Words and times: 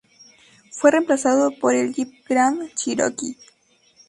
Fue 0.71 0.89
reemplazado 0.89 1.51
por 1.51 1.75
el 1.75 1.93
Jeep 1.93 2.27
Grand 2.27 2.73
Cherokee. 2.73 3.37